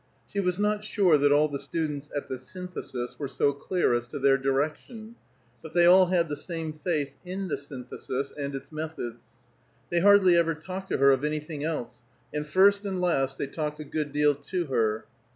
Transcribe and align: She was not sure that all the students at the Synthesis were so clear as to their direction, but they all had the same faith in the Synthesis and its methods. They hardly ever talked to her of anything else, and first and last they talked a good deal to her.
She 0.27 0.39
was 0.39 0.57
not 0.57 0.83
sure 0.83 1.15
that 1.19 1.31
all 1.31 1.47
the 1.47 1.59
students 1.59 2.09
at 2.17 2.27
the 2.27 2.39
Synthesis 2.39 3.19
were 3.19 3.27
so 3.27 3.53
clear 3.53 3.93
as 3.93 4.07
to 4.07 4.17
their 4.17 4.35
direction, 4.35 5.13
but 5.61 5.75
they 5.75 5.85
all 5.85 6.07
had 6.07 6.27
the 6.27 6.35
same 6.35 6.73
faith 6.73 7.13
in 7.23 7.49
the 7.49 7.55
Synthesis 7.59 8.31
and 8.35 8.55
its 8.55 8.71
methods. 8.71 9.23
They 9.91 9.99
hardly 9.99 10.35
ever 10.35 10.55
talked 10.55 10.89
to 10.89 10.97
her 10.97 11.11
of 11.11 11.23
anything 11.23 11.63
else, 11.63 12.01
and 12.33 12.47
first 12.47 12.83
and 12.83 12.99
last 12.99 13.37
they 13.37 13.45
talked 13.45 13.79
a 13.79 13.83
good 13.83 14.11
deal 14.11 14.33
to 14.33 14.65
her. 14.73 15.05